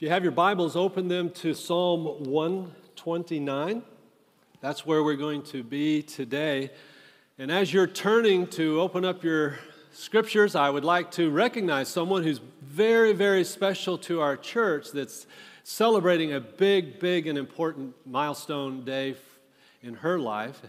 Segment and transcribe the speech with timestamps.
[0.00, 3.82] If you have your Bibles, open them to Psalm 129.
[4.62, 6.70] That's where we're going to be today.
[7.38, 9.58] And as you're turning to open up your
[9.92, 15.26] scriptures, I would like to recognize someone who's very, very special to our church that's
[15.64, 19.16] celebrating a big, big, and important milestone day
[19.82, 20.62] in her life,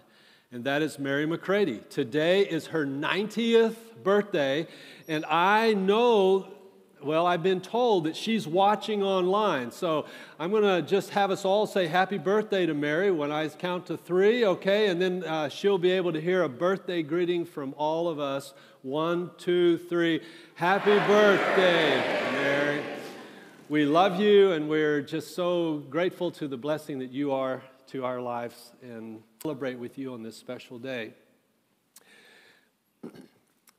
[0.51, 1.81] and that is Mary McCready.
[1.89, 4.67] Today is her 90th birthday,
[5.07, 6.47] and I know
[7.03, 9.71] well, I've been told that she's watching online.
[9.71, 10.05] So
[10.39, 13.87] I'm going to just have us all say happy birthday to Mary when I count
[13.87, 14.87] to three, okay?
[14.87, 18.53] And then uh, she'll be able to hear a birthday greeting from all of us.
[18.81, 20.21] One, two, three.
[20.55, 21.99] Happy birthday,
[22.31, 22.81] Mary.
[23.69, 28.05] We love you, and we're just so grateful to the blessing that you are to
[28.05, 31.13] our lives and celebrate with you on this special day.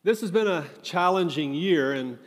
[0.05, 2.19] This has been a challenging year, and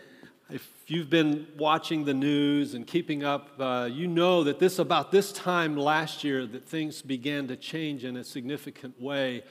[0.49, 5.11] if you've been watching the news and keeping up, uh, you know that this about
[5.11, 9.43] this time last year that things began to change in a significant way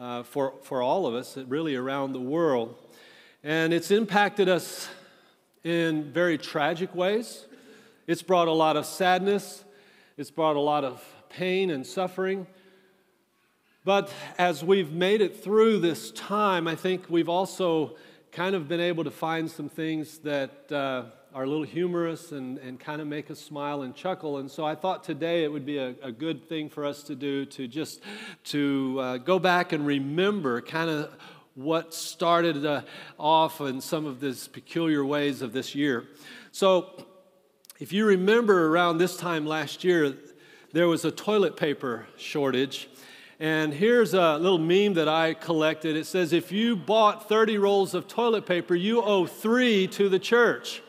[0.00, 2.76] uh, for, for all of us, really around the world.
[3.44, 4.88] And it's impacted us
[5.62, 7.46] in very tragic ways.
[8.08, 9.62] It's brought a lot of sadness,
[10.16, 12.48] it's brought a lot of pain and suffering.
[13.84, 17.96] But as we've made it through this time, I think we've also
[18.32, 21.02] kind of been able to find some things that uh,
[21.34, 24.38] are a little humorous and, and kind of make us smile and chuckle.
[24.38, 27.14] And so I thought today it would be a, a good thing for us to
[27.14, 28.00] do to just
[28.44, 31.14] to uh, go back and remember kind of
[31.54, 32.80] what started uh,
[33.18, 36.08] off in some of these peculiar ways of this year.
[36.52, 37.04] So
[37.80, 40.16] if you remember around this time last year,
[40.72, 42.88] there was a toilet paper shortage.
[43.42, 45.96] And here's a little meme that I collected.
[45.96, 50.20] It says, If you bought 30 rolls of toilet paper, you owe three to the
[50.20, 50.80] church.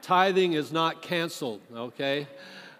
[0.00, 2.28] Tithing is not canceled, okay?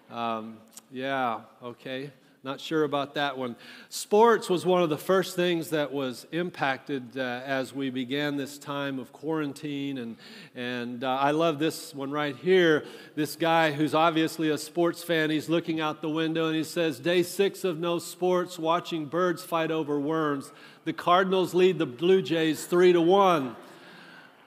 [0.09, 0.55] Um,
[0.89, 2.11] yeah, okay.
[2.43, 3.55] Not sure about that one.
[3.89, 8.57] Sports was one of the first things that was impacted uh, as we began this
[8.57, 9.97] time of quarantine.
[9.97, 10.17] And,
[10.55, 12.85] and uh, I love this one right here.
[13.15, 16.99] This guy who's obviously a sports fan, he's looking out the window and he says,
[16.99, 20.51] Day six of no sports, watching birds fight over worms.
[20.85, 23.55] The Cardinals lead the Blue Jays three to one.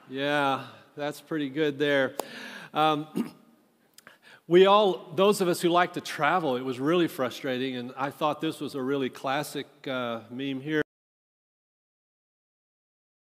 [0.09, 0.63] Yeah,
[0.95, 2.15] that's pretty good there.
[2.73, 3.33] Um,
[4.47, 8.09] We all, those of us who like to travel, it was really frustrating, and I
[8.09, 10.81] thought this was a really classic uh, meme here.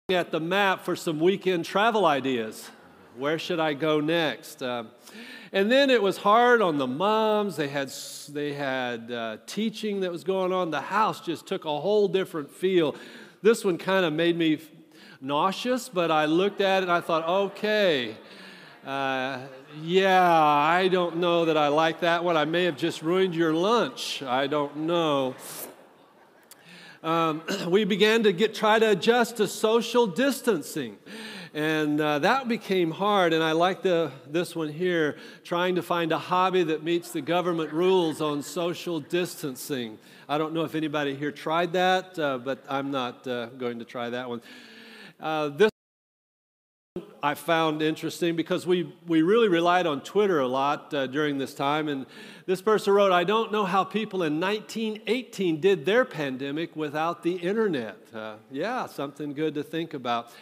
[0.09, 2.71] At the map for some weekend travel ideas.
[3.17, 4.63] Where should I go next?
[4.63, 4.85] Uh,
[5.53, 7.57] and then it was hard on the moms.
[7.57, 7.93] They had,
[8.31, 10.71] they had uh, teaching that was going on.
[10.71, 12.97] The house just took a whole different feel.
[13.43, 14.61] This one kind of made me
[15.21, 18.17] nauseous, but I looked at it and I thought, okay.
[18.85, 19.39] Uh,
[19.81, 22.37] yeah, I don't know that I like that one.
[22.37, 24.25] I may have just ruined your lunch.
[24.25, 25.37] I don't know.
[27.05, 30.99] Um, we began to get try to adjust to social distancing.
[31.55, 33.33] And uh, that became hard.
[33.33, 37.21] And I like the, this one here trying to find a hobby that meets the
[37.21, 39.97] government rules on social distancing.
[40.29, 43.85] I don't know if anybody here tried that, uh, but I'm not uh, going to
[43.85, 44.43] try that one.
[45.21, 45.72] Uh, this
[47.25, 51.55] I found interesting because we, we really relied on Twitter a lot uh, during this
[51.55, 51.87] time.
[51.89, 52.05] And
[52.47, 57.37] this person wrote, I don't know how people in 1918 did their pandemic without the
[57.37, 57.97] internet.
[58.13, 60.33] Uh, yeah, something good to think about.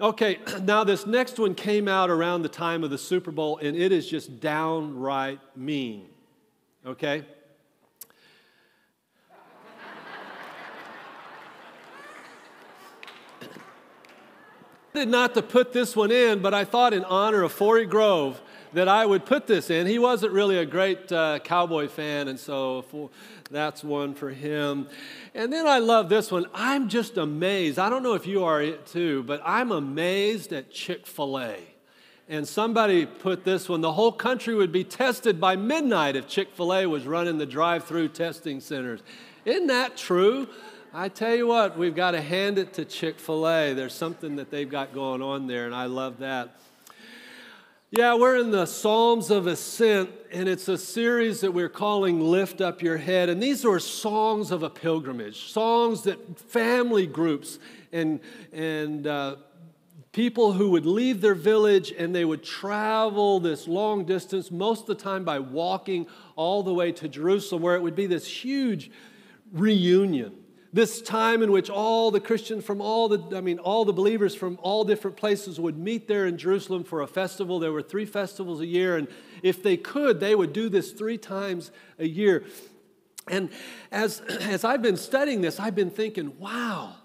[0.00, 3.76] Okay, now this next one came out around the time of the Super Bowl, and
[3.76, 6.06] it is just downright mean.
[6.86, 7.24] Okay?
[14.94, 18.40] Decided not to put this one in, but I thought in honor of Forey Grove
[18.74, 19.88] that I would put this in.
[19.88, 23.10] He wasn't really a great uh, cowboy fan, and so for,
[23.50, 24.86] that's one for him.
[25.34, 26.46] And then I love this one.
[26.54, 27.76] I'm just amazed.
[27.76, 31.56] I don't know if you are it too, but I'm amazed at Chick fil A.
[32.28, 36.54] And somebody put this one the whole country would be tested by midnight if Chick
[36.54, 39.00] fil A was running the drive through testing centers.
[39.44, 40.46] Isn't that true?
[40.96, 43.74] I tell you what, we've got to hand it to Chick fil A.
[43.74, 46.54] There's something that they've got going on there, and I love that.
[47.90, 52.60] Yeah, we're in the Psalms of Ascent, and it's a series that we're calling Lift
[52.60, 53.28] Up Your Head.
[53.28, 57.58] And these are songs of a pilgrimage, songs that family groups
[57.92, 58.20] and,
[58.52, 59.34] and uh,
[60.12, 64.86] people who would leave their village and they would travel this long distance, most of
[64.86, 66.06] the time by walking
[66.36, 68.92] all the way to Jerusalem, where it would be this huge
[69.52, 70.43] reunion
[70.74, 74.34] This time in which all the Christians from all the, I mean, all the believers
[74.34, 77.60] from all different places would meet there in Jerusalem for a festival.
[77.60, 79.06] There were three festivals a year, and
[79.40, 82.42] if they could, they would do this three times a year.
[83.28, 83.50] And
[83.92, 86.96] as, as I've been studying this, I've been thinking, wow,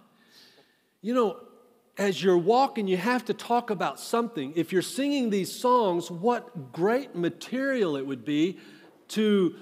[1.04, 1.39] you know,
[1.95, 4.51] as you're walking, you have to talk about something.
[4.56, 8.57] If you're singing these songs, what great material it would be
[9.10, 9.54] to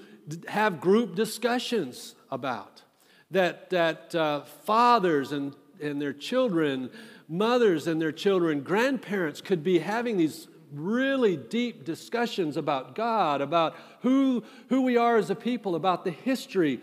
[0.46, 2.84] have group discussions about.
[3.30, 6.90] That, that uh, fathers and, and their children,
[7.28, 13.74] mothers and their children, grandparents could be having these really deep discussions about God, about
[14.00, 16.80] who, who we are as a people, about the history,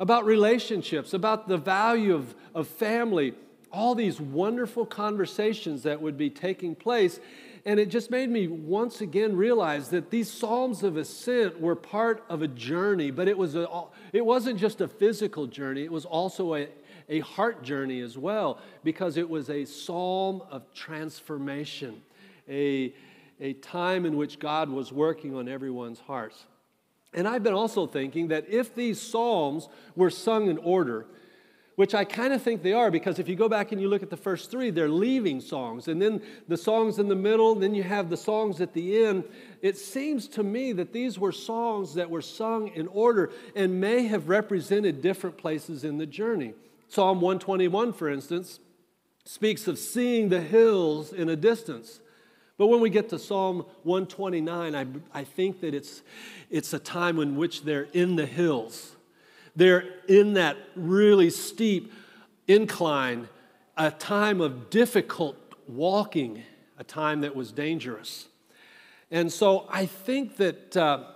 [0.00, 3.34] about relationships, about the value of, of family,
[3.72, 7.20] all these wonderful conversations that would be taking place.
[7.68, 12.24] And it just made me once again realize that these Psalms of Ascent were part
[12.30, 13.68] of a journey, but it, was a,
[14.14, 16.68] it wasn't just a physical journey, it was also a,
[17.10, 22.00] a heart journey as well, because it was a psalm of transformation
[22.48, 22.94] a,
[23.38, 26.46] a time in which God was working on everyone's hearts.
[27.12, 31.04] And I've been also thinking that if these Psalms were sung in order,
[31.78, 34.02] which I kind of think they are because if you go back and you look
[34.02, 35.86] at the first three, they're leaving songs.
[35.86, 39.22] And then the songs in the middle, then you have the songs at the end.
[39.62, 44.08] It seems to me that these were songs that were sung in order and may
[44.08, 46.54] have represented different places in the journey.
[46.88, 48.58] Psalm 121, for instance,
[49.24, 52.00] speaks of seeing the hills in a distance.
[52.56, 54.86] But when we get to Psalm 129, I,
[55.16, 56.02] I think that it's,
[56.50, 58.96] it's a time in which they're in the hills.
[59.58, 61.92] They're in that really steep
[62.46, 63.28] incline,
[63.76, 66.44] a time of difficult walking,
[66.78, 68.28] a time that was dangerous.
[69.10, 71.06] And so I think that, uh,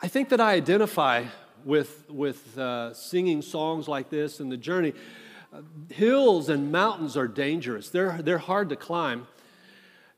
[0.00, 1.24] I, think that I identify
[1.64, 4.92] with, with uh, singing songs like this and the journey.
[5.52, 9.26] Uh, hills and mountains are dangerous, they're, they're hard to climb.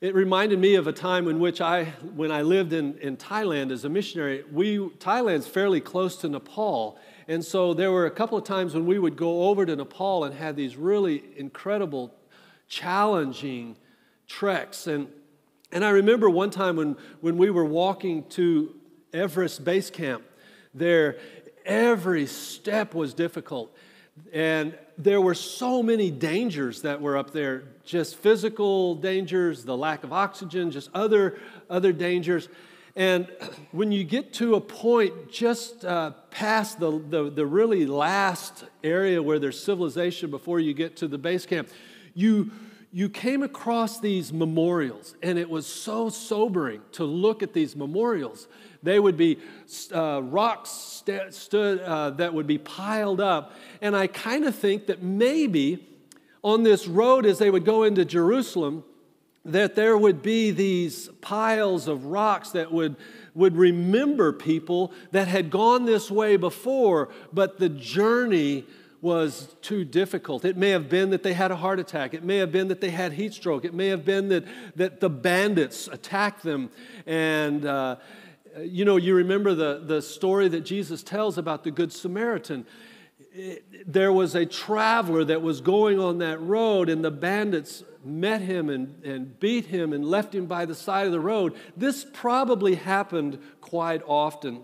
[0.06, 3.72] It reminded me of a time in which I, when I lived in, in Thailand
[3.72, 6.96] as a missionary, we, Thailand's fairly close to Nepal.
[7.26, 10.22] And so there were a couple of times when we would go over to Nepal
[10.22, 12.14] and have these really incredible,
[12.68, 13.76] challenging
[14.28, 14.86] treks.
[14.86, 15.08] And,
[15.72, 18.76] and I remember one time when, when we were walking to
[19.12, 20.22] Everest Base Camp,
[20.72, 21.18] there,
[21.64, 23.76] every step was difficult.
[24.32, 30.04] And there were so many dangers that were up there just physical dangers, the lack
[30.04, 31.38] of oxygen, just other,
[31.70, 32.48] other dangers.
[32.96, 33.28] And
[33.72, 39.22] when you get to a point just uh, past the, the, the really last area
[39.22, 41.68] where there's civilization before you get to the base camp,
[42.14, 42.50] you,
[42.90, 48.48] you came across these memorials, and it was so sobering to look at these memorials.
[48.86, 49.38] They would be
[49.92, 53.52] uh, rocks st- stood, uh, that would be piled up.
[53.82, 55.84] And I kind of think that maybe
[56.42, 58.84] on this road as they would go into Jerusalem,
[59.44, 62.94] that there would be these piles of rocks that would,
[63.34, 68.64] would remember people that had gone this way before, but the journey
[69.00, 70.44] was too difficult.
[70.44, 72.14] It may have been that they had a heart attack.
[72.14, 73.64] It may have been that they had heat stroke.
[73.64, 74.44] It may have been that,
[74.74, 76.70] that the bandits attacked them.
[77.06, 77.96] And, uh,
[78.62, 82.66] you know, you remember the, the story that Jesus tells about the Good Samaritan
[83.86, 88.70] there was a traveler that was going on that road, and the bandits met him
[88.70, 91.54] and, and beat him and left him by the side of the road.
[91.76, 94.62] This probably happened quite often.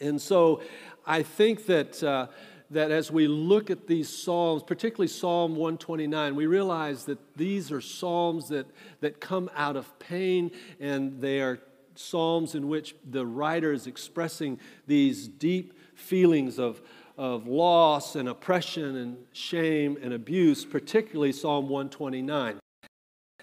[0.00, 0.62] And so
[1.06, 2.28] I think that, uh,
[2.70, 7.80] that as we look at these Psalms, particularly Psalm 129, we realize that these are
[7.80, 8.66] Psalms that,
[9.00, 10.50] that come out of pain
[10.80, 11.60] and they are
[11.98, 16.80] Psalms in which the writer is expressing these deep feelings of,
[17.16, 22.58] of loss and oppression and shame and abuse, particularly Psalm 129.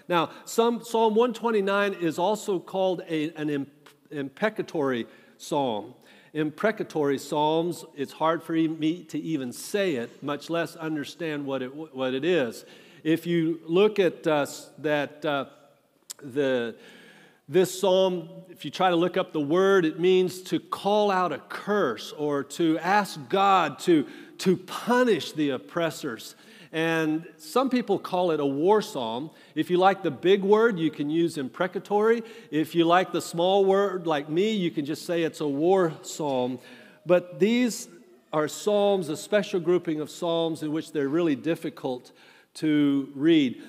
[0.07, 3.67] Now, some, Psalm 129 is also called a, an
[4.11, 5.07] imprecatory
[5.37, 5.93] psalm.
[6.33, 11.95] Imprecatory psalms, it's hard for me to even say it, much less understand what it,
[11.95, 12.65] what it is.
[13.03, 14.45] If you look at uh,
[14.79, 15.45] that, uh,
[16.21, 16.75] the
[17.49, 21.33] this psalm, if you try to look up the word, it means to call out
[21.33, 24.07] a curse or to ask God to,
[24.39, 26.35] to punish the oppressors.
[26.71, 29.29] And some people call it a war psalm.
[29.53, 32.23] If you like the big word, you can use imprecatory.
[32.49, 35.93] If you like the small word, like me, you can just say it's a war
[36.01, 36.59] psalm.
[37.05, 37.89] But these
[38.31, 42.11] are psalms, a special grouping of psalms in which they're really difficult
[42.55, 43.61] to read.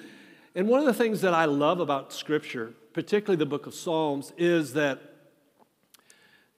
[0.54, 4.33] And one of the things that I love about Scripture particularly the book of Psalms,
[4.39, 5.01] is that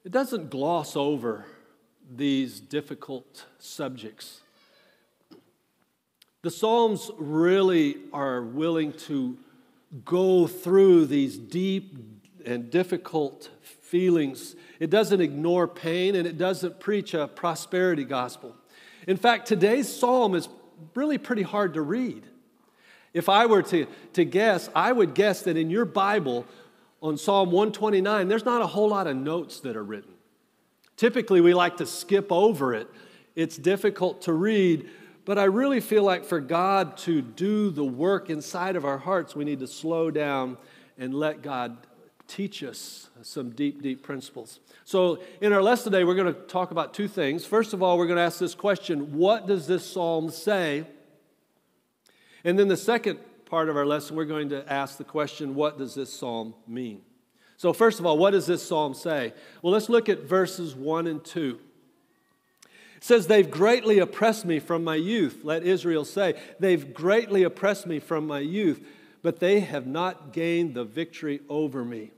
[0.05, 1.45] it doesn't gloss over
[2.09, 4.39] these difficult subjects.
[6.43, 9.37] The Psalms really are willing to
[10.05, 11.97] go through these deep
[12.45, 14.55] and difficult feelings.
[14.79, 18.55] It doesn't ignore pain and it doesn't preach a prosperity gospel.
[19.07, 20.47] In fact, today's psalm is
[20.93, 22.23] really pretty hard to read.
[23.17, 26.45] If I were to, to guess, I would guess that in your Bible,
[27.01, 30.11] on Psalm 129, there's not a whole lot of notes that are written.
[30.97, 32.87] Typically, we like to skip over it.
[33.35, 34.87] It's difficult to read,
[35.25, 39.35] but I really feel like for God to do the work inside of our hearts,
[39.35, 40.55] we need to slow down
[40.99, 41.75] and let God
[42.27, 44.59] teach us some deep, deep principles.
[44.85, 47.45] So, in our lesson today, we're going to talk about two things.
[47.45, 50.85] First of all, we're going to ask this question What does this psalm say?
[52.43, 55.77] And then the second part of our lesson, we're going to ask the question What
[55.77, 57.01] does this psalm mean?
[57.57, 59.33] So, first of all, what does this psalm say?
[59.61, 61.59] Well, let's look at verses 1 and 2.
[62.97, 65.41] It says, They've greatly oppressed me from my youth.
[65.43, 68.85] Let Israel say, They've greatly oppressed me from my youth,
[69.23, 72.11] but they have not gained the victory over me.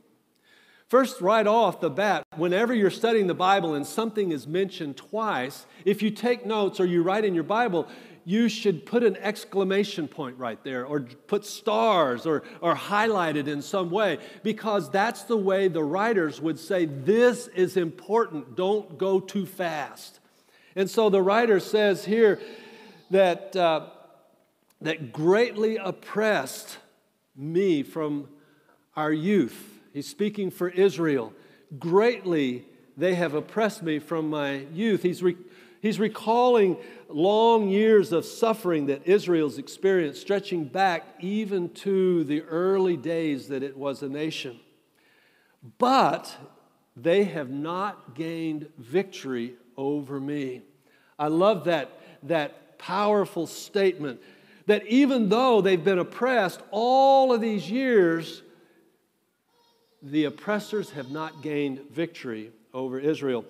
[0.89, 5.67] First, right off the bat, whenever you're studying the Bible and something is mentioned twice,
[5.85, 7.87] if you take notes or you write in your Bible,
[8.25, 13.47] you should put an exclamation point right there or put stars or, or highlight it
[13.47, 18.97] in some way because that's the way the writers would say, This is important, don't
[18.97, 20.19] go too fast.
[20.75, 22.39] And so the writer says here
[23.09, 23.87] that, uh,
[24.81, 26.77] that greatly oppressed
[27.35, 28.27] me from
[28.95, 29.79] our youth.
[29.93, 31.33] He's speaking for Israel.
[31.77, 32.65] Greatly
[32.99, 35.03] they have oppressed me from my youth.
[35.03, 35.37] He's, re-
[35.81, 42.97] he's recalling long years of suffering that Israel's experienced, stretching back even to the early
[42.97, 44.59] days that it was a nation.
[45.77, 46.35] But
[46.95, 50.61] they have not gained victory over me.
[51.17, 54.21] I love that, that powerful statement
[54.67, 58.43] that even though they've been oppressed all of these years,
[60.01, 63.45] the oppressors have not gained victory over Israel.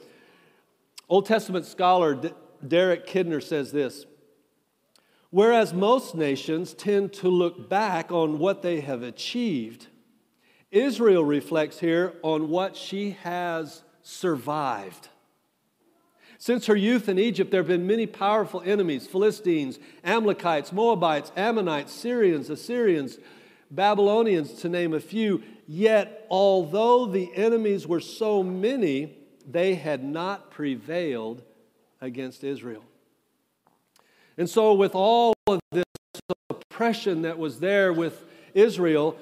[1.10, 2.20] Old Testament scholar
[2.66, 4.06] Derek Kidner says this
[5.32, 9.88] Whereas most nations tend to look back on what they have achieved,
[10.72, 15.10] Israel reflects here on what she has survived.
[16.38, 21.92] Since her youth in Egypt, there have been many powerful enemies Philistines, Amalekites, Moabites, Ammonites,
[21.92, 23.18] Syrians, Assyrians,
[23.70, 25.44] Babylonians, to name a few.
[25.68, 29.19] Yet, although the enemies were so many,
[29.51, 31.41] they had not prevailed
[32.01, 32.84] against Israel.
[34.38, 35.84] And so, with all of this
[36.50, 39.18] oppression that was there with Israel,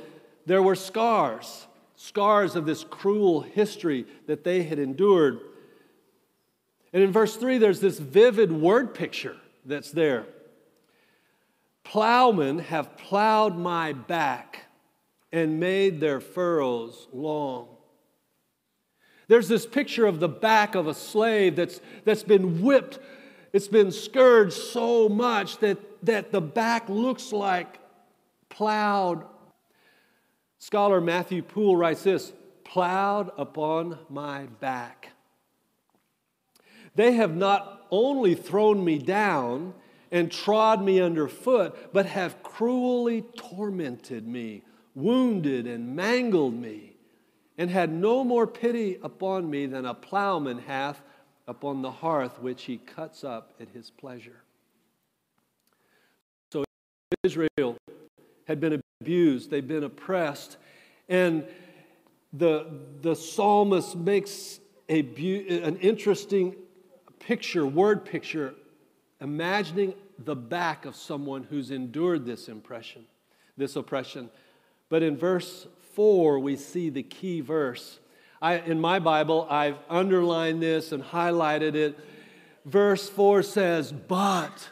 [0.46, 1.66] there were scars,
[1.96, 5.40] scars of this cruel history that they had endured.
[6.94, 10.26] And in verse 3, there's this vivid word picture that's there.
[11.84, 14.66] Plowmen have plowed my back
[15.32, 17.77] and made their furrows long.
[19.28, 23.00] There's this picture of the back of a slave that's, that's been whipped,
[23.52, 27.80] it's been scourged so much that, that the back looks like
[28.50, 29.26] plowed.
[30.60, 35.10] Scholar Matthew Poole writes this plowed upon my back.
[36.96, 39.74] They have not only thrown me down
[40.12, 44.64] and trod me underfoot, but have cruelly tormented me,
[44.96, 46.97] wounded and mangled me
[47.58, 51.02] and had no more pity upon me than a plowman hath
[51.48, 54.44] upon the hearth which he cuts up at his pleasure.
[56.52, 56.64] So
[57.24, 57.78] Israel
[58.46, 60.58] had been abused, they'd been oppressed,
[61.10, 61.46] and
[62.34, 62.68] the,
[63.02, 64.60] the psalmist makes
[64.90, 66.56] a, an interesting
[67.20, 68.54] picture, word picture,
[69.20, 73.06] imagining the back of someone who's endured this impression,
[73.56, 74.30] this oppression.
[74.90, 78.00] But in verse 4, we see the key verse.
[78.40, 82.00] I, in my Bible, I've underlined this and highlighted it.
[82.66, 84.70] Verse 4 says, But,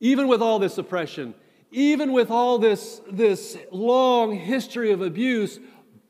[0.00, 1.32] even with all this oppression,
[1.70, 5.58] even with all this, this long history of abuse,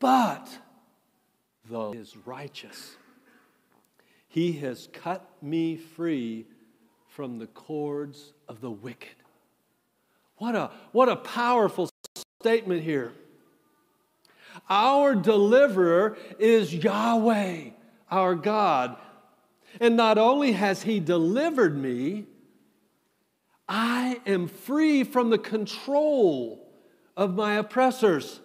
[0.00, 0.48] but
[1.70, 2.96] though is righteous,
[4.26, 6.46] he has cut me free
[7.06, 9.14] from the cords of the wicked.
[10.38, 11.88] What a, what a powerful
[12.40, 13.12] statement here.
[14.68, 17.70] Our deliverer is Yahweh,
[18.10, 18.96] our God.
[19.80, 22.26] And not only has He delivered me,
[23.68, 26.68] I am free from the control
[27.16, 28.40] of my oppressors.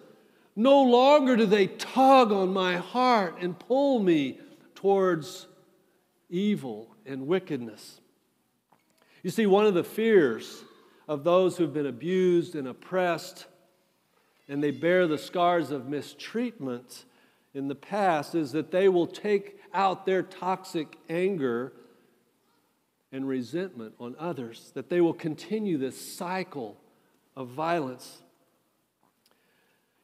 [0.56, 4.40] No longer do they tug on my heart and pull me
[4.74, 5.46] towards
[6.28, 8.00] evil and wickedness.
[9.22, 10.64] You see, one of the fears
[11.06, 13.46] of those who've been abused and oppressed,
[14.48, 17.04] and they bear the scars of mistreatment
[17.54, 21.72] in the past, is that they will take out their toxic anger
[23.12, 26.76] and resentment on others, that they will continue this cycle
[27.36, 28.20] of violence.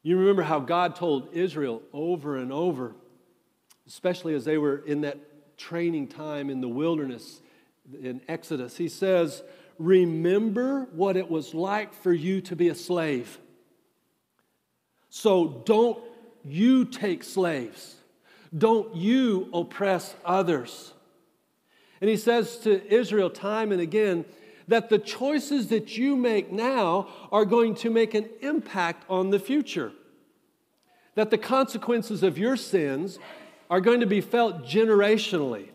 [0.02, 2.94] You remember how God told Israel over and over,
[3.86, 7.40] especially as they were in that training time in the wilderness
[8.02, 8.76] in Exodus.
[8.76, 9.42] He says,
[9.78, 13.38] Remember what it was like for you to be a slave.
[15.16, 16.02] So don't
[16.44, 17.94] you take slaves.
[18.56, 20.92] Don't you oppress others.
[22.00, 24.24] And he says to Israel time and again
[24.66, 29.38] that the choices that you make now are going to make an impact on the
[29.38, 29.92] future.
[31.14, 33.20] That the consequences of your sins
[33.70, 35.68] are going to be felt generationally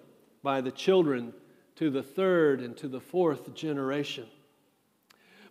[0.44, 1.34] by the children
[1.78, 4.28] to the third and to the fourth generation.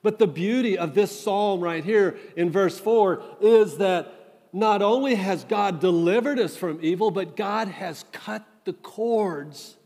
[0.03, 4.15] But the beauty of this psalm right here in verse 4 is that
[4.53, 9.77] not only has God delivered us from evil, but God has cut the cords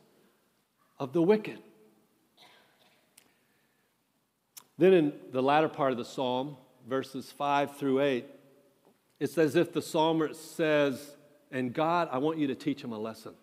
[0.99, 1.59] of the wicked.
[4.79, 6.57] Then in the latter part of the psalm,
[6.89, 8.27] verses 5 through 8,
[9.21, 11.17] it's as if the psalmist says,
[11.51, 13.35] And God, I want you to teach him a lesson.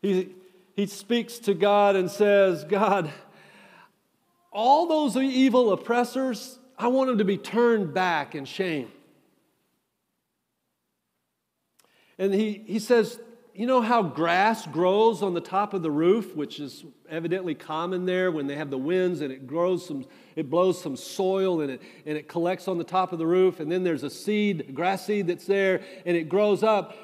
[0.00, 0.34] He,
[0.74, 3.10] he speaks to God and says, God,
[4.52, 8.90] all those evil oppressors, I want them to be turned back in shame.
[12.18, 13.18] And he, he says,
[13.54, 18.04] You know how grass grows on the top of the roof, which is evidently common
[18.04, 20.04] there when they have the winds and it grows some,
[20.36, 23.58] it blows some soil and it, and it collects on the top of the roof.
[23.58, 26.96] And then there's a seed, grass seed that's there, and it grows up.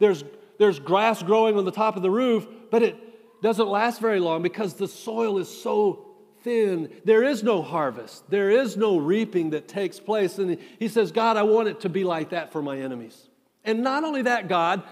[0.00, 0.24] There's,
[0.58, 2.96] there's grass growing on the top of the roof, but it
[3.42, 6.05] doesn't last very long because the soil is so
[6.46, 6.88] thin.
[7.04, 10.38] There is no harvest, there is no reaping that takes place.
[10.38, 13.28] And he says, God, I want it to be like that for my enemies.
[13.64, 14.84] And not only that, God,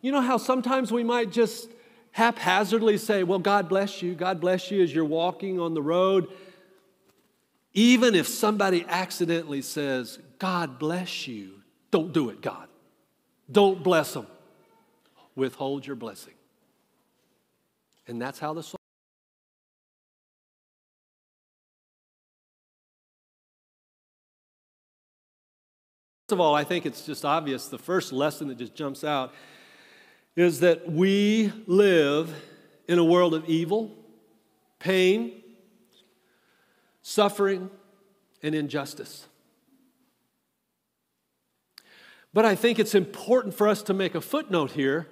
[0.00, 1.68] you know how sometimes we might just
[2.12, 6.28] haphazardly say, Well, God bless you, God bless you as you're walking on the road.
[7.74, 12.68] Even if somebody accidentally says, God bless you, don't do it, God.
[13.50, 14.26] Don't bless them.
[15.34, 16.34] Withhold your blessing.
[18.06, 18.62] And that's how the
[26.32, 27.68] of all, I think it's just obvious.
[27.68, 29.32] The first lesson that just jumps out
[30.34, 32.34] is that we live
[32.88, 33.92] in a world of evil,
[34.78, 35.42] pain,
[37.02, 37.70] suffering,
[38.42, 39.26] and injustice.
[42.34, 45.06] But I think it's important for us to make a footnote here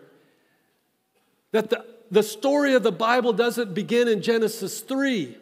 [1.52, 5.36] that the, the story of the Bible doesn't begin in Genesis 3.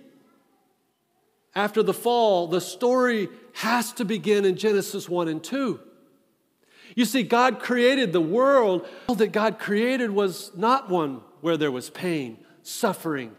[1.54, 5.80] After the fall, the story has to begin in Genesis 1 and 2.
[6.94, 8.86] You see, God created the world.
[9.08, 13.34] All that God created was not one where there was pain, suffering,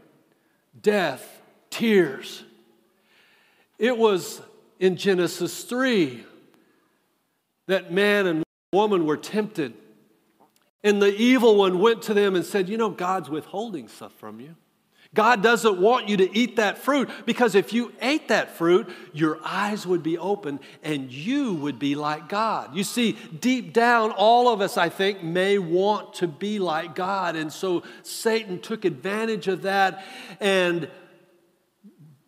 [0.82, 2.44] death, tears.
[3.78, 4.42] It was
[4.78, 6.26] in Genesis 3
[7.68, 9.74] that man and woman were tempted.
[10.84, 14.42] And the evil one went to them and said, You know, God's withholding stuff from
[14.42, 14.58] you.
[15.16, 19.40] God doesn't want you to eat that fruit because if you ate that fruit, your
[19.44, 22.76] eyes would be open and you would be like God.
[22.76, 27.36] You see, deep down, all of us, I think, may want to be like God.
[27.36, 30.06] And so Satan took advantage of that
[30.40, 30.88] and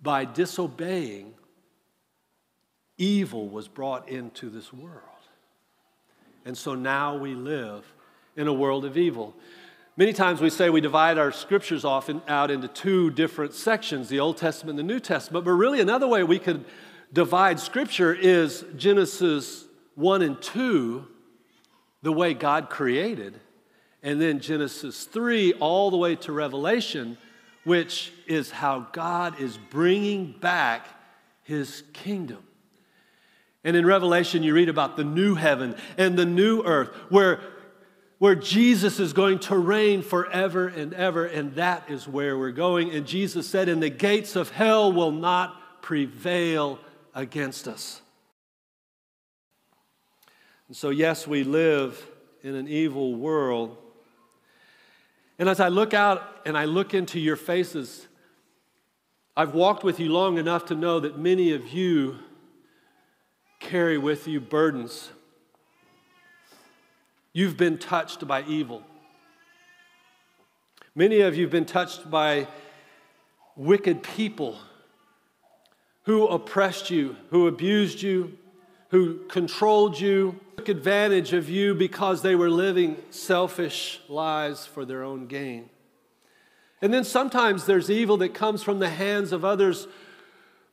[0.02, 1.36] by disobeying,
[2.98, 5.04] evil was brought into this world.
[6.46, 7.86] And so now we live
[8.36, 9.36] in a world of evil.
[9.98, 14.08] Many times we say we divide our scriptures off in, out into two different sections,
[14.08, 16.64] the Old Testament and the New Testament, but really another way we could
[17.12, 21.06] divide scripture is Genesis 1 and 2,
[22.04, 23.38] the way God created,
[24.02, 27.18] and then Genesis 3 all the way to Revelation,
[27.66, 30.88] which is how God is bringing back
[31.44, 32.42] his kingdom.
[33.66, 37.42] And in Revelation, you read about the new heaven and the new earth, where
[38.22, 42.92] where Jesus is going to reign forever and ever, and that is where we're going.
[42.92, 46.78] And Jesus said, And the gates of hell will not prevail
[47.16, 48.00] against us.
[50.68, 52.06] And so, yes, we live
[52.44, 53.76] in an evil world.
[55.40, 58.08] And as I look out and I look into your faces,
[59.36, 62.20] I've walked with you long enough to know that many of you
[63.60, 65.10] carry with you burdens
[67.34, 68.84] You've been touched by evil.
[70.94, 72.48] Many of you have been touched by
[73.56, 74.58] wicked people
[76.04, 78.38] who oppressed you, who abused you,
[78.90, 85.02] who controlled you, took advantage of you because they were living selfish lives for their
[85.02, 85.70] own gain.
[86.82, 89.88] And then sometimes there's evil that comes from the hands of others,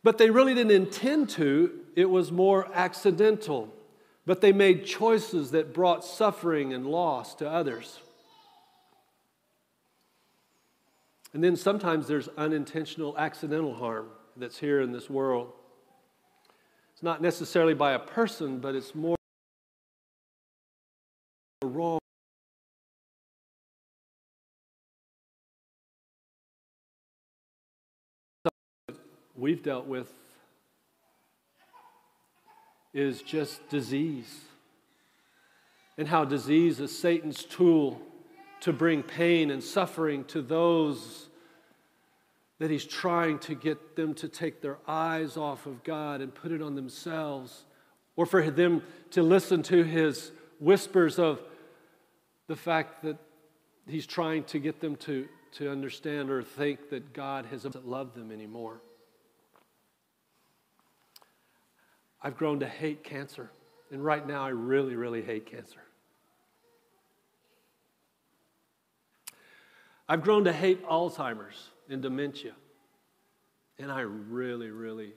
[0.03, 1.71] but they really didn't intend to.
[1.95, 3.73] It was more accidental.
[4.29, 7.99] But they made choices that brought suffering and loss to others.
[11.33, 15.55] And then sometimes there's unintentional, accidental harm that's here in this world.
[16.93, 19.17] It's not necessarily by a person, but it's more
[21.63, 21.99] wrong.
[29.35, 30.13] We've dealt with
[32.99, 34.41] is just disease.
[35.97, 38.01] And how disease is Satan's tool
[38.61, 41.29] to bring pain and suffering to those
[42.59, 46.51] that he's trying to get them to take their eyes off of God and put
[46.51, 47.65] it on themselves,
[48.17, 48.83] or for them
[49.13, 51.41] to listen to his whispers of
[52.49, 53.17] the fact that
[53.87, 58.33] he's trying to get them to, to understand or think that God has loved them
[58.33, 58.81] anymore.
[62.23, 63.51] I've grown to hate cancer,
[63.91, 65.81] and right now I really, really hate cancer.
[70.09, 72.53] I've grown to hate Alzheimer's and dementia.
[73.79, 75.13] And I really, really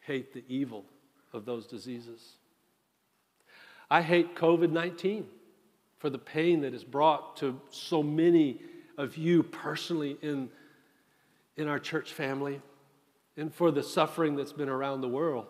[0.00, 0.84] hate the evil
[1.32, 2.36] of those diseases.
[3.90, 5.26] I hate COVID 19
[5.98, 8.60] for the pain that is brought to so many
[8.96, 10.48] of you personally in,
[11.56, 12.60] in our church family
[13.36, 15.46] and for the suffering that's been around the world.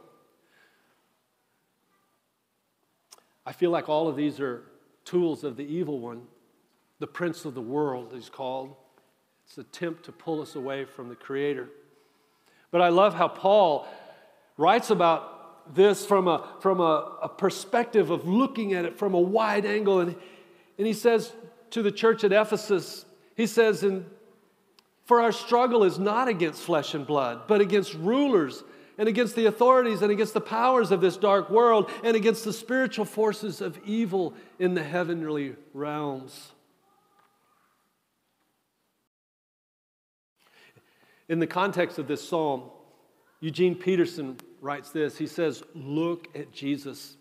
[3.45, 4.63] I feel like all of these are
[5.05, 6.23] tools of the evil one
[7.01, 8.77] the prince of the world, he's called.
[9.47, 11.69] It's an attempt to pull us away from the Creator.
[12.71, 13.89] But I love how Paul
[14.57, 19.21] writes about this from a, from a, a perspective of looking at it from a
[19.21, 20.01] wide angle.
[20.01, 20.15] And,
[20.79, 21.33] and he says
[21.71, 24.05] to the church at Ephesus, he says, in,
[25.07, 28.63] For our struggle is not against flesh and blood, but against rulers
[29.01, 32.53] and against the authorities and against the powers of this dark world and against the
[32.53, 36.53] spiritual forces of evil in the heavenly realms.
[41.31, 42.65] In the context of this psalm,
[43.41, 45.17] Eugene Peterson writes this.
[45.17, 47.17] He says, Look at Jesus.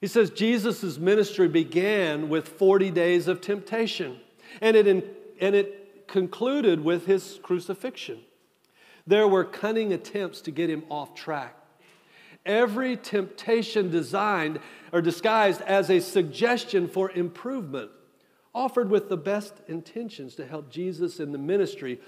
[0.00, 4.18] He says, Jesus' ministry began with 40 days of temptation,
[4.62, 5.04] and it, in,
[5.42, 8.20] and it concluded with his crucifixion.
[9.06, 11.56] There were cunning attempts to get him off track.
[12.44, 14.60] Every temptation designed
[14.92, 17.90] or disguised as a suggestion for improvement,
[18.54, 22.00] offered with the best intentions to help Jesus in the ministry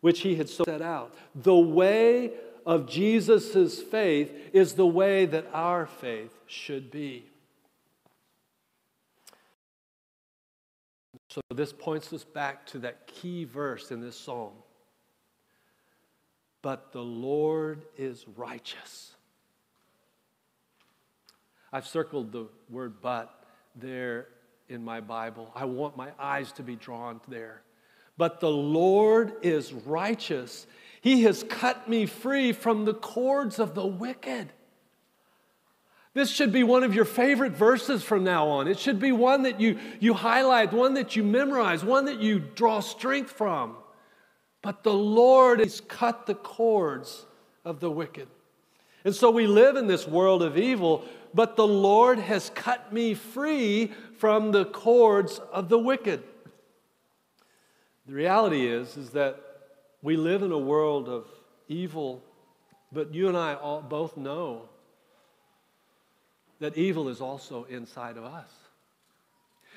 [0.00, 1.14] which he had set out.
[1.34, 2.32] The way
[2.66, 7.24] of Jesus' faith is the way that our faith should be.
[11.28, 14.52] So, this points us back to that key verse in this psalm.
[16.62, 19.12] But the Lord is righteous.
[21.72, 23.44] I've circled the word but
[23.76, 24.28] there
[24.68, 25.50] in my Bible.
[25.54, 27.62] I want my eyes to be drawn there.
[28.16, 30.66] But the Lord is righteous.
[31.00, 34.52] He has cut me free from the cords of the wicked.
[36.12, 38.66] This should be one of your favorite verses from now on.
[38.66, 42.40] It should be one that you, you highlight, one that you memorize, one that you
[42.40, 43.76] draw strength from.
[44.62, 47.24] But the Lord has cut the cords
[47.64, 48.28] of the wicked.
[49.04, 53.14] And so we live in this world of evil, but the Lord has cut me
[53.14, 56.22] free from the cords of the wicked.
[58.06, 59.40] The reality is, is that
[60.02, 61.26] we live in a world of
[61.68, 62.22] evil,
[62.92, 64.68] but you and I all, both know
[66.58, 68.50] that evil is also inside of us.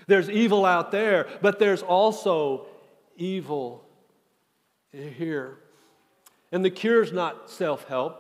[0.08, 2.66] There's evil out there, but there's also
[3.16, 3.83] evil
[4.94, 5.58] here.
[6.52, 8.20] And the cure is not self help.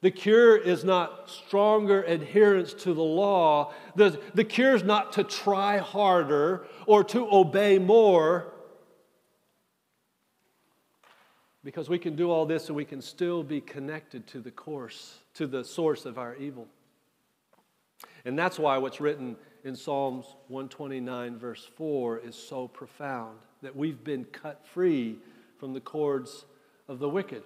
[0.00, 3.72] The cure is not stronger adherence to the law.
[3.96, 8.52] The, the cure is not to try harder or to obey more.
[11.64, 15.18] Because we can do all this and we can still be connected to the course,
[15.34, 16.68] to the source of our evil.
[18.24, 24.04] And that's why what's written in Psalms 129, verse 4, is so profound that we've
[24.04, 25.18] been cut free
[25.58, 26.44] from the cords
[26.88, 27.42] of the wicked.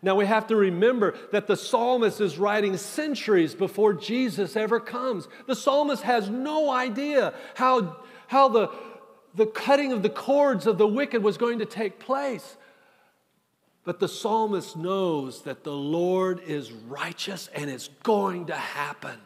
[0.00, 5.28] Now we have to remember that the psalmist is writing centuries before Jesus ever comes.
[5.46, 8.70] The psalmist has no idea how, how the,
[9.34, 12.56] the cutting of the cords of the wicked was going to take place.
[13.84, 19.18] But the psalmist knows that the Lord is righteous and it's going to happen.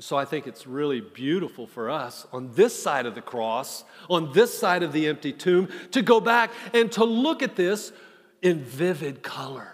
[0.00, 4.32] So I think it's really beautiful for us on this side of the cross, on
[4.32, 7.92] this side of the empty tomb, to go back and to look at this
[8.42, 9.68] in vivid color.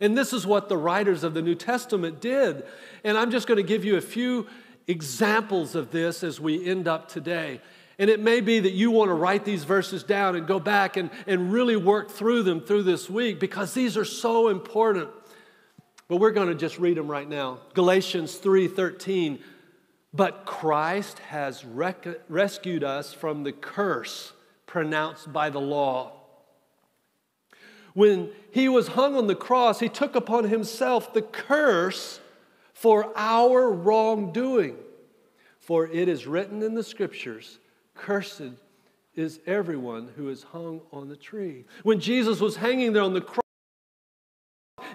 [0.00, 2.64] And this is what the writers of the New Testament did.
[3.04, 4.48] And I'm just going to give you a few
[4.88, 7.60] examples of this as we end up today.
[7.96, 10.96] And it may be that you want to write these verses down and go back
[10.96, 15.10] and, and really work through them through this week because these are so important.
[16.08, 17.60] But we're going to just read them right now.
[17.74, 19.38] Galatians 3:13
[20.12, 24.32] but Christ has rec- rescued us from the curse
[24.66, 26.12] pronounced by the law.
[27.94, 32.20] When he was hung on the cross, he took upon himself the curse
[32.72, 34.76] for our wrongdoing.
[35.58, 37.58] For it is written in the scriptures,
[37.94, 38.54] Cursed
[39.14, 41.64] is everyone who is hung on the tree.
[41.82, 43.44] When Jesus was hanging there on the cross,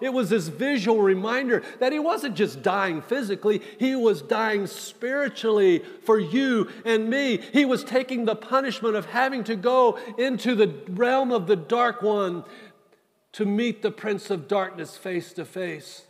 [0.01, 5.83] it was this visual reminder that he wasn't just dying physically, he was dying spiritually
[6.03, 7.37] for you and me.
[7.37, 12.01] He was taking the punishment of having to go into the realm of the dark
[12.01, 12.43] one
[13.33, 16.03] to meet the prince of darkness face to face.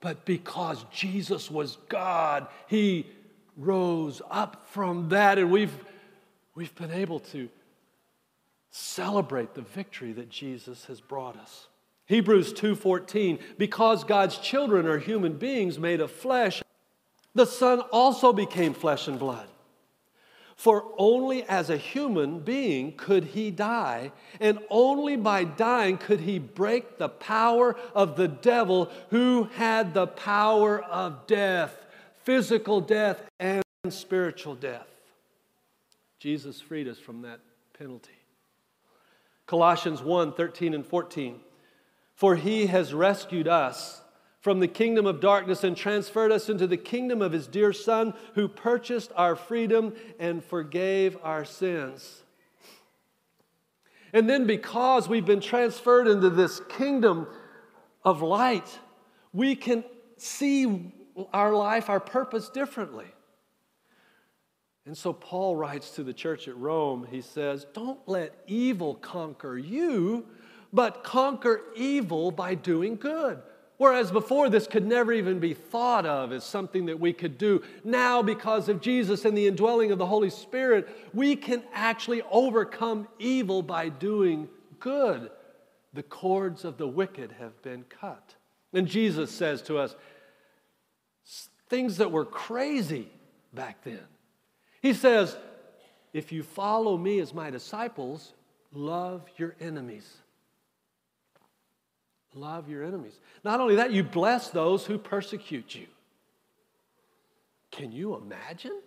[0.00, 3.06] But because Jesus was God, he
[3.56, 5.84] rose up from that, and we've,
[6.54, 7.48] we've been able to
[8.70, 11.66] celebrate the victory that Jesus has brought us.
[12.08, 16.62] Hebrews 2:14 because God's children are human beings made of flesh
[17.34, 19.46] the son also became flesh and blood.
[20.56, 26.40] For only as a human being could he die and only by dying could he
[26.40, 31.86] break the power of the devil who had the power of death
[32.24, 34.86] physical death and spiritual death.
[36.18, 37.40] Jesus freed us from that
[37.78, 38.10] penalty.
[39.46, 41.40] Colossians 1 13 and 14
[42.18, 44.02] for he has rescued us
[44.40, 48.12] from the kingdom of darkness and transferred us into the kingdom of his dear Son,
[48.34, 52.24] who purchased our freedom and forgave our sins.
[54.12, 57.28] And then, because we've been transferred into this kingdom
[58.04, 58.66] of light,
[59.32, 59.84] we can
[60.16, 60.92] see
[61.32, 63.06] our life, our purpose differently.
[64.86, 69.56] And so, Paul writes to the church at Rome, he says, Don't let evil conquer
[69.56, 70.26] you
[70.72, 73.40] but conquer evil by doing good.
[73.78, 77.62] Whereas before, this could never even be thought of as something that we could do.
[77.84, 83.06] Now, because of Jesus and the indwelling of the Holy Spirit, we can actually overcome
[83.20, 84.48] evil by doing
[84.80, 85.30] good.
[85.94, 88.34] The cords of the wicked have been cut.
[88.72, 89.94] And Jesus says to us
[91.68, 93.08] things that were crazy
[93.54, 94.02] back then.
[94.82, 95.36] He says,
[96.12, 98.32] If you follow me as my disciples,
[98.72, 100.16] love your enemies.
[102.34, 103.18] Love your enemies.
[103.44, 105.86] Not only that, you bless those who persecute you.
[107.70, 108.78] Can you imagine?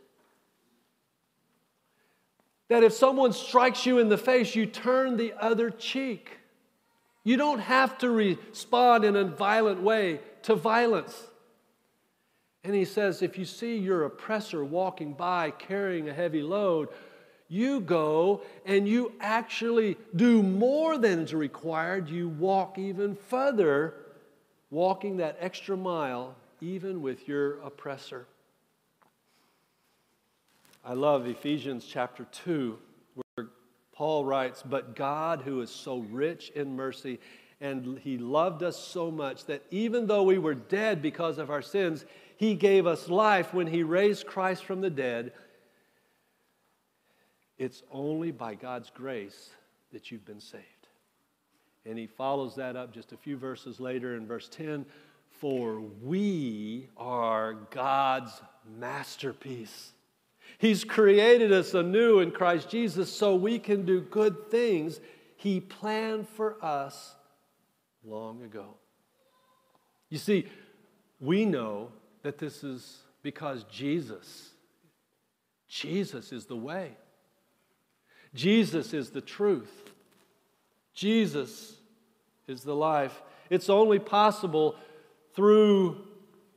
[2.70, 6.38] That if someone strikes you in the face, you turn the other cheek.
[7.24, 11.28] You don't have to respond in a violent way to violence.
[12.64, 16.90] And he says, if you see your oppressor walking by carrying a heavy load,
[17.52, 22.08] you go and you actually do more than is required.
[22.08, 23.94] You walk even further,
[24.70, 28.26] walking that extra mile, even with your oppressor.
[30.86, 32.80] I love Ephesians chapter 2,
[33.16, 33.48] where
[33.92, 37.20] Paul writes, But God, who is so rich in mercy,
[37.60, 41.62] and he loved us so much that even though we were dead because of our
[41.62, 42.06] sins,
[42.38, 45.34] he gave us life when he raised Christ from the dead
[47.62, 49.52] it's only by God's grace
[49.94, 50.64] that you've been saved.
[51.86, 54.84] And he follows that up just a few verses later in verse 10
[55.30, 58.32] For we are God's
[58.80, 59.92] masterpiece.
[60.58, 65.00] He's created us anew in Christ Jesus so we can do good things
[65.36, 67.14] He planned for us
[68.04, 68.74] long ago.
[70.10, 70.48] You see,
[71.20, 71.92] we know
[72.24, 74.50] that this is because Jesus,
[75.68, 76.98] Jesus is the way.
[78.34, 79.92] Jesus is the truth.
[80.94, 81.76] Jesus
[82.48, 83.22] is the life.
[83.50, 84.76] It's only possible
[85.36, 85.98] through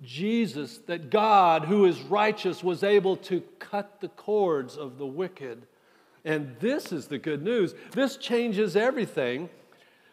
[0.02, 5.66] Jesus that God, who is righteous, was able to cut the cords of the wicked.
[6.24, 7.74] And this is the good news.
[7.92, 9.48] This changes everything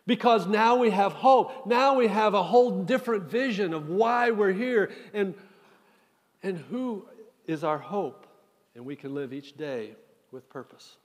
[0.06, 1.66] because now we have hope.
[1.66, 5.36] Now we have a whole different vision of why we're here and,
[6.44, 7.06] and who
[7.48, 8.28] is our hope.
[8.76, 9.96] And we can live each day
[10.32, 10.98] with purpose.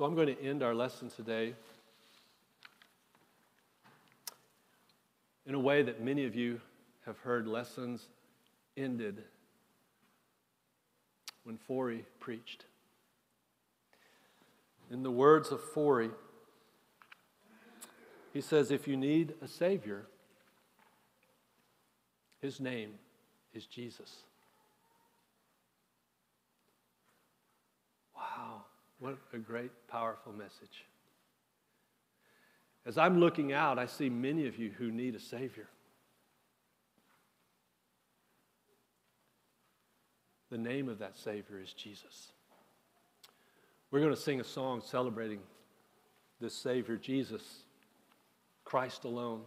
[0.00, 1.52] So I'm going to end our lesson today
[5.44, 6.58] in a way that many of you
[7.04, 8.08] have heard lessons
[8.78, 9.22] ended
[11.44, 12.64] when Forry preached.
[14.90, 16.08] In the words of Forry,
[18.32, 20.06] he says, If you need a Savior,
[22.40, 22.92] his name
[23.52, 24.20] is Jesus.
[28.16, 28.62] Wow,
[29.00, 30.84] what a great, powerful message.
[32.86, 35.68] As I'm looking out, I see many of you who need a Savior.
[40.50, 42.32] The name of that Savior is Jesus.
[43.90, 45.40] We're going to sing a song celebrating
[46.40, 47.42] this Savior, Jesus,
[48.64, 49.42] Christ alone.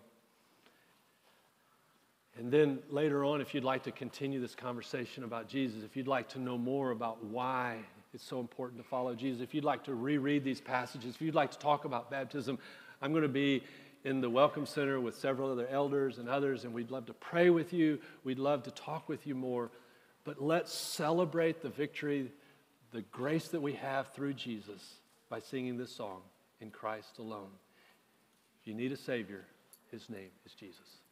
[2.38, 6.08] And then later on, if you'd like to continue this conversation about Jesus, if you'd
[6.08, 7.80] like to know more about why
[8.14, 11.36] it's so important to follow Jesus, if you'd like to reread these passages, if you'd
[11.36, 12.60] like to talk about baptism,
[13.02, 13.64] I'm going to be
[14.04, 17.50] in the Welcome Center with several other elders and others, and we'd love to pray
[17.50, 18.00] with you.
[18.24, 19.72] We'd love to talk with you more.
[20.26, 22.32] But let's celebrate the victory,
[22.92, 24.96] the grace that we have through Jesus
[25.30, 26.22] by singing this song,
[26.60, 27.52] In Christ Alone.
[28.62, 29.46] If you need a Savior,
[29.92, 31.03] His name is Jesus.